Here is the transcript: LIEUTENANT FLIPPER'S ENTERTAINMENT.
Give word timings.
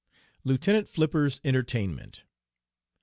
LIEUTENANT 0.45 0.87
FLIPPER'S 0.89 1.39
ENTERTAINMENT. 1.43 2.23